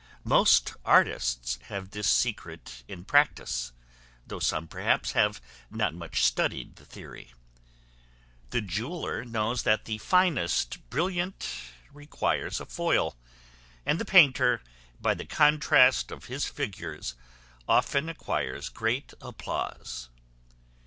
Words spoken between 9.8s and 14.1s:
the finest brilliant requires a foil; and the